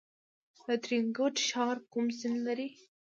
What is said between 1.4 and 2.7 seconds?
ښار کوم سیند لري؟